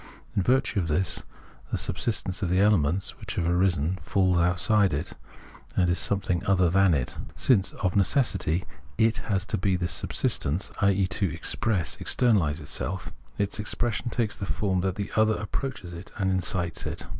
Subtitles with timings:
[0.35, 1.25] In virtue of this,
[1.71, 5.13] the subsistence of the elements which have arisen falls outside it,
[5.77, 7.17] and is something other than it.
[7.35, 8.65] Since of necessity
[8.97, 11.05] it has to he this subsistence, i.e.
[11.05, 16.31] to express, externaUse itself, its expression takes the form that the other approaches it and
[16.31, 17.05] incites it.